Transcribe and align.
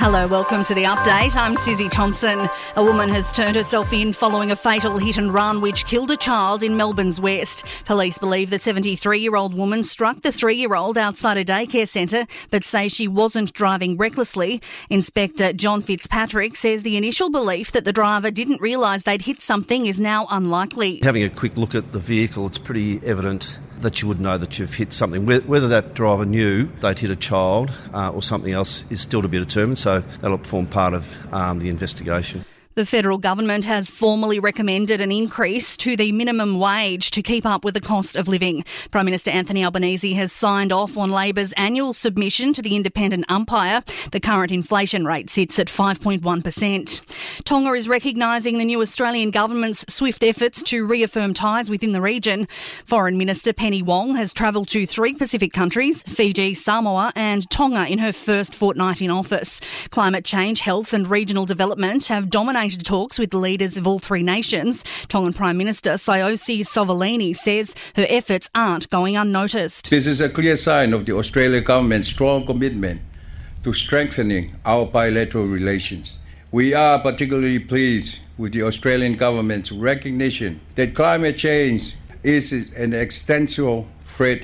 Hello, 0.00 0.26
welcome 0.28 0.64
to 0.64 0.74
the 0.74 0.84
update. 0.84 1.36
I'm 1.36 1.56
Susie 1.56 1.88
Thompson. 1.88 2.48
A 2.76 2.84
woman 2.84 3.08
has 3.08 3.32
turned 3.32 3.56
herself 3.56 3.92
in 3.92 4.12
following 4.12 4.50
a 4.50 4.56
fatal 4.56 4.96
hit 4.96 5.16
and 5.16 5.34
run 5.34 5.60
which 5.60 5.86
killed 5.86 6.10
a 6.10 6.16
child 6.16 6.62
in 6.62 6.76
Melbourne's 6.76 7.20
West. 7.20 7.64
Police 7.84 8.16
believe 8.18 8.50
the 8.50 8.58
73 8.58 9.18
year 9.18 9.34
old 9.34 9.54
woman 9.54 9.82
struck 9.82 10.22
the 10.22 10.30
three 10.30 10.54
year 10.54 10.74
old 10.74 10.96
outside 10.96 11.36
a 11.36 11.44
daycare 11.44 11.88
centre 11.88 12.26
but 12.50 12.64
say 12.64 12.88
she 12.88 13.08
wasn't 13.08 13.52
driving 13.54 13.96
recklessly. 13.96 14.62
Inspector 14.88 15.52
John 15.54 15.82
Fitzpatrick 15.82 16.54
says 16.56 16.82
the 16.82 16.96
initial 16.96 17.28
belief 17.28 17.72
that 17.72 17.84
the 17.84 17.92
driver 17.92 18.30
didn't 18.30 18.60
realise 18.60 19.02
they'd 19.02 19.22
hit 19.22 19.40
something 19.40 19.86
is 19.86 19.98
now 19.98 20.26
unlikely. 20.30 21.00
Having 21.02 21.24
a 21.24 21.30
quick 21.30 21.56
look 21.56 21.74
at 21.74 21.92
the 21.92 21.98
vehicle, 21.98 22.46
it's 22.46 22.58
pretty 22.58 23.00
evident 23.04 23.58
that 23.80 24.02
you 24.02 24.08
would 24.08 24.20
know 24.20 24.38
that 24.38 24.58
you've 24.58 24.74
hit 24.74 24.92
something. 24.92 25.26
Whether 25.26 25.68
that 25.68 25.94
driver 25.94 26.24
knew 26.24 26.68
they'd 26.80 26.98
hit 26.98 27.10
a 27.10 27.16
child 27.16 27.72
uh, 27.92 28.12
or 28.12 28.22
something 28.22 28.52
else 28.52 28.84
is 28.90 29.00
still 29.00 29.22
to 29.22 29.28
be 29.28 29.38
determined, 29.38 29.78
so 29.78 30.00
that'll 30.20 30.38
form 30.38 30.66
part 30.66 30.94
of 30.94 31.32
um, 31.32 31.58
the 31.58 31.68
investigation. 31.68 32.44
The 32.78 32.86
federal 32.86 33.18
government 33.18 33.64
has 33.64 33.90
formally 33.90 34.38
recommended 34.38 35.00
an 35.00 35.10
increase 35.10 35.76
to 35.78 35.96
the 35.96 36.12
minimum 36.12 36.60
wage 36.60 37.10
to 37.10 37.22
keep 37.22 37.44
up 37.44 37.64
with 37.64 37.74
the 37.74 37.80
cost 37.80 38.14
of 38.14 38.28
living. 38.28 38.64
Prime 38.92 39.04
Minister 39.04 39.32
Anthony 39.32 39.64
Albanese 39.64 40.12
has 40.12 40.30
signed 40.32 40.70
off 40.70 40.96
on 40.96 41.10
Labor's 41.10 41.52
annual 41.54 41.92
submission 41.92 42.52
to 42.52 42.62
the 42.62 42.76
independent 42.76 43.24
umpire. 43.28 43.82
The 44.12 44.20
current 44.20 44.52
inflation 44.52 45.06
rate 45.06 45.28
sits 45.28 45.58
at 45.58 45.66
5.1%. 45.66 47.02
Tonga 47.42 47.72
is 47.72 47.88
recognising 47.88 48.58
the 48.58 48.64
new 48.64 48.80
Australian 48.80 49.32
government's 49.32 49.84
swift 49.92 50.22
efforts 50.22 50.62
to 50.62 50.86
reaffirm 50.86 51.34
ties 51.34 51.68
within 51.68 51.90
the 51.90 52.00
region. 52.00 52.46
Foreign 52.84 53.18
Minister 53.18 53.52
Penny 53.52 53.82
Wong 53.82 54.14
has 54.14 54.32
travelled 54.32 54.68
to 54.68 54.86
three 54.86 55.14
Pacific 55.14 55.52
countries, 55.52 56.04
Fiji, 56.04 56.54
Samoa, 56.54 57.12
and 57.16 57.50
Tonga 57.50 57.88
in 57.88 57.98
her 57.98 58.12
first 58.12 58.54
fortnight 58.54 59.02
in 59.02 59.10
office. 59.10 59.60
Climate 59.90 60.24
change, 60.24 60.60
health, 60.60 60.92
and 60.92 61.10
regional 61.10 61.44
development 61.44 62.06
have 62.06 62.30
dominated 62.30 62.67
talks 62.76 63.18
with 63.18 63.32
leaders 63.32 63.76
of 63.76 63.86
all 63.86 63.98
three 63.98 64.22
nations. 64.22 64.84
Tongan 65.08 65.32
Prime 65.32 65.56
Minister 65.56 65.92
Siaosi 65.92 66.60
Sovaleni 66.60 67.34
says 67.34 67.74
her 67.96 68.06
efforts 68.08 68.50
aren't 68.54 68.90
going 68.90 69.16
unnoticed. 69.16 69.88
This 69.88 70.06
is 70.06 70.20
a 70.20 70.28
clear 70.28 70.56
sign 70.56 70.92
of 70.92 71.06
the 71.06 71.16
Australian 71.16 71.64
government's 71.64 72.08
strong 72.08 72.44
commitment 72.44 73.00
to 73.64 73.72
strengthening 73.72 74.54
our 74.64 74.86
bilateral 74.86 75.46
relations. 75.46 76.18
We 76.50 76.74
are 76.74 76.98
particularly 76.98 77.58
pleased 77.58 78.18
with 78.36 78.52
the 78.52 78.62
Australian 78.62 79.16
government's 79.16 79.70
recognition 79.70 80.60
that 80.76 80.94
climate 80.94 81.36
change 81.36 81.94
is 82.22 82.52
an 82.52 82.94
existential 82.94 83.86
threat 84.06 84.42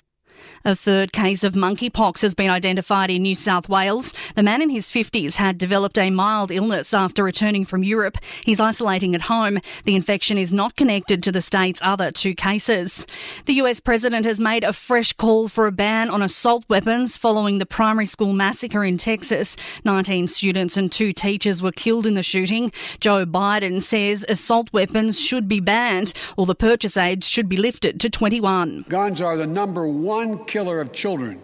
a 0.65 0.75
third 0.75 1.13
case 1.13 1.45
of 1.45 1.53
monkeypox 1.53 2.23
has 2.23 2.35
been 2.35 2.49
identified 2.49 3.11
in 3.11 3.23
New 3.23 3.35
South 3.35 3.69
Wales. 3.69 4.15
The 4.35 4.43
man 4.43 4.63
in 4.63 4.71
his 4.71 4.89
50s 4.89 5.35
had 5.35 5.59
developed 5.59 5.99
a 5.99 6.11
mild 6.11 6.51
illness 6.51 6.95
after 6.95 7.23
returning 7.23 7.67
from 7.67 7.85
Europe. 7.85 8.17
He's 8.45 8.61
isolating 8.61 9.15
at 9.15 9.23
home. 9.23 9.61
The 9.85 9.95
infection 9.95 10.39
is 10.39 10.53
not 10.53 10.77
connected 10.77 11.23
to 11.23 11.33
the 11.33 11.43
state's 11.43 11.81
other 11.83 12.11
two 12.11 12.35
cases. 12.35 13.07
The 13.45 13.55
US 13.55 13.81
president 13.81 14.25
has 14.25 14.41
made 14.41 14.65
a 14.65 14.73
fresh 14.73 15.13
call 15.13 15.49
for 15.49 15.67
a 15.67 15.73
ban 15.73 16.09
on 16.09 16.23
assault 16.23 16.65
weapons 16.69 17.19
following 17.19 17.59
the 17.59 17.67
primary 17.67 18.07
school 18.07 18.33
massacre 18.33 18.85
in 18.85 18.97
Texas. 18.97 19.57
19 19.85 20.29
students 20.29 20.79
and 20.79 20.91
two 20.91 21.13
teachers 21.13 21.63
were 21.63 21.73
killed 21.73 22.07
in 22.07 22.15
the 22.15 22.23
shooting. 22.23 22.73
Joe 23.01 23.27
Biden 23.27 23.83
says 23.83 24.25
assault 24.31 24.73
weapons 24.73 25.21
should 25.21 25.47
be 25.47 25.61
banned 25.61 26.15
or 26.39 26.47
the 26.47 26.55
purchase 26.55 26.97
age 26.97 27.25
should 27.25 27.51
be 27.51 27.59
lifted 27.59 28.01
to 28.01 28.09
21. 28.09 28.87
Guns 28.89 29.21
are 29.21 29.37
the 29.37 29.47
number 29.47 29.87
one 29.87 30.43
killer 30.55 30.81
of 30.81 30.93
children 30.93 31.41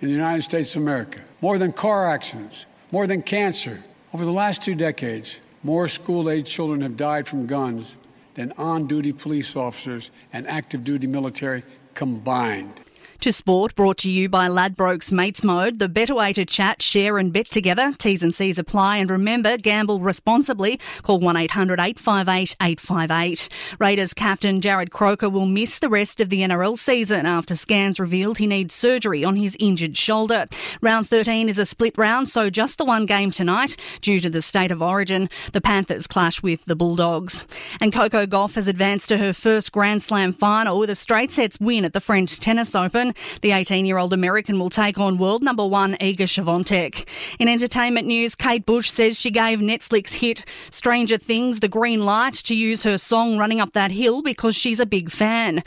in 0.00 0.08
the 0.08 0.14
United 0.14 0.40
States 0.40 0.74
of 0.74 0.80
America. 0.80 1.20
More 1.42 1.58
than 1.58 1.70
car 1.70 2.08
accidents, 2.08 2.64
more 2.92 3.06
than 3.06 3.20
cancer. 3.20 3.84
Over 4.14 4.24
the 4.24 4.32
last 4.32 4.62
two 4.62 4.74
decades, 4.74 5.38
more 5.62 5.86
school 5.86 6.30
age 6.30 6.48
children 6.48 6.80
have 6.80 6.96
died 6.96 7.28
from 7.28 7.46
guns 7.46 7.96
than 8.32 8.52
on 8.52 8.86
duty 8.86 9.12
police 9.12 9.54
officers 9.54 10.10
and 10.32 10.48
active 10.48 10.82
duty 10.82 11.06
military 11.06 11.62
combined. 11.92 12.80
To 13.20 13.32
sport, 13.32 13.74
brought 13.74 13.98
to 13.98 14.10
you 14.10 14.28
by 14.28 14.48
Ladbrokes 14.48 15.10
Mates 15.10 15.42
Mode, 15.42 15.78
the 15.78 15.88
better 15.88 16.14
way 16.14 16.32
to 16.32 16.44
chat, 16.44 16.82
share, 16.82 17.16
and 17.16 17.32
bet 17.32 17.50
together. 17.50 17.94
T's 17.96 18.22
and 18.22 18.34
C's 18.34 18.58
apply. 18.58 18.98
And 18.98 19.10
remember, 19.10 19.56
gamble 19.56 20.00
responsibly. 20.00 20.78
Call 21.02 21.20
1 21.20 21.36
800 21.36 21.80
858 21.80 22.56
858. 22.60 23.48
Raiders 23.78 24.14
captain 24.14 24.60
Jarrod 24.60 24.90
Croker 24.90 25.30
will 25.30 25.46
miss 25.46 25.78
the 25.78 25.88
rest 25.88 26.20
of 26.20 26.28
the 26.28 26.40
NRL 26.40 26.76
season 26.76 27.24
after 27.24 27.56
scans 27.56 27.98
revealed 27.98 28.38
he 28.38 28.46
needs 28.46 28.74
surgery 28.74 29.24
on 29.24 29.36
his 29.36 29.56
injured 29.58 29.96
shoulder. 29.96 30.46
Round 30.80 31.08
13 31.08 31.48
is 31.48 31.58
a 31.58 31.66
split 31.66 31.96
round, 31.96 32.28
so 32.28 32.50
just 32.50 32.78
the 32.78 32.84
one 32.84 33.06
game 33.06 33.30
tonight. 33.30 33.76
Due 34.02 34.20
to 34.20 34.28
the 34.28 34.42
state 34.42 34.70
of 34.70 34.82
origin, 34.82 35.30
the 35.52 35.60
Panthers 35.60 36.06
clash 36.06 36.42
with 36.42 36.64
the 36.64 36.76
Bulldogs. 36.76 37.46
And 37.80 37.92
Coco 37.92 38.26
Gauff 38.26 38.56
has 38.56 38.66
advanced 38.66 39.08
to 39.10 39.18
her 39.18 39.32
first 39.32 39.72
Grand 39.72 40.02
Slam 40.02 40.32
final 40.32 40.78
with 40.78 40.90
a 40.90 40.94
straight 40.94 41.32
sets 41.32 41.58
win 41.60 41.84
at 41.84 41.92
the 41.92 42.00
French 42.00 42.38
Tennis 42.38 42.74
Open. 42.74 43.03
The 43.42 43.52
18 43.52 43.84
year 43.84 43.98
old 43.98 44.12
American 44.12 44.58
will 44.58 44.70
take 44.70 44.98
on 44.98 45.18
world 45.18 45.42
number 45.42 45.66
one 45.66 45.94
Iga 45.94 46.18
Swiatek. 46.20 47.06
In 47.38 47.48
entertainment 47.48 48.06
news, 48.06 48.34
Kate 48.34 48.64
Bush 48.64 48.90
says 48.90 49.18
she 49.18 49.30
gave 49.30 49.58
Netflix 49.58 50.14
hit 50.14 50.44
Stranger 50.70 51.18
Things 51.18 51.60
the 51.60 51.68
green 51.68 52.04
light 52.04 52.34
to 52.34 52.54
use 52.54 52.84
her 52.84 52.96
song 52.96 53.36
Running 53.36 53.60
Up 53.60 53.72
That 53.72 53.90
Hill 53.90 54.22
because 54.22 54.54
she's 54.56 54.80
a 54.80 54.86
big 54.86 55.10
fan. 55.10 55.62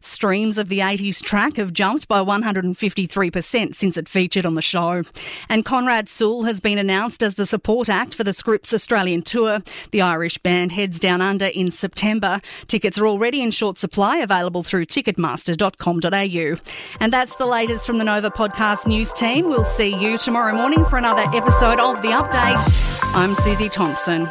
Streams 0.00 0.58
of 0.58 0.68
the 0.68 0.78
80s 0.80 1.22
track 1.22 1.56
have 1.56 1.72
jumped 1.72 2.08
by 2.08 2.20
153% 2.20 3.74
since 3.74 3.96
it 3.96 4.08
featured 4.08 4.46
on 4.46 4.54
the 4.54 4.62
show. 4.62 5.02
And 5.48 5.64
Conrad 5.64 6.08
Sewell 6.08 6.44
has 6.44 6.60
been 6.60 6.78
announced 6.78 7.22
as 7.22 7.34
the 7.34 7.46
support 7.46 7.88
act 7.88 8.14
for 8.14 8.24
the 8.24 8.32
Script's 8.32 8.72
Australian 8.72 9.22
tour. 9.22 9.60
The 9.90 10.00
Irish 10.00 10.38
band 10.38 10.72
heads 10.72 10.98
down 10.98 11.20
under 11.20 11.46
in 11.46 11.70
September. 11.70 12.40
Tickets 12.66 12.98
are 12.98 13.06
already 13.06 13.42
in 13.42 13.50
short 13.50 13.76
supply, 13.76 14.18
available 14.18 14.62
through 14.62 14.86
ticketmaster.com.au. 14.86 16.56
And 17.00 17.12
that's 17.12 17.36
the 17.36 17.46
latest 17.46 17.86
from 17.86 17.98
the 17.98 18.04
Nova 18.04 18.30
Podcast 18.30 18.86
News 18.86 19.12
team. 19.12 19.48
We'll 19.48 19.64
see 19.64 19.94
you 19.94 20.18
tomorrow 20.18 20.54
morning 20.54 20.84
for 20.84 20.98
another 20.98 21.24
episode 21.34 21.80
of 21.80 22.02
The 22.02 22.08
Update. 22.08 22.60
I'm 23.14 23.34
Susie 23.34 23.68
Thompson. 23.68 24.28